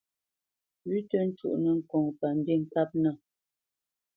Pʉ̌ 0.81 0.97
tǝ́ 1.09 1.23
cúnǝ́ 1.37 1.75
ŋkɔŋ 1.79 2.05
pa 2.19 2.27
mbîŋkâp 2.37 2.89
nâ. 3.03 3.11